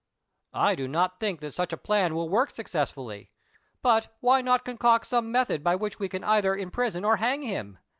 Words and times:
"I 0.55 0.73
do 0.73 0.87
not 0.87 1.19
think 1.19 1.41
that 1.41 1.53
such 1.53 1.71
a 1.71 1.77
plan 1.77 2.15
will 2.15 2.27
work 2.27 2.55
successfully; 2.55 3.29
but, 3.83 4.07
why 4.19 4.41
not 4.41 4.65
concoct 4.65 5.05
some 5.05 5.31
metliod 5.31 5.61
by 5.61 5.75
which 5.75 5.99
we 5.99 6.09
can 6.09 6.23
either 6.23 6.57
imprison 6.57 7.05
or 7.05 7.17
hang 7.17 7.43
him 7.43 7.77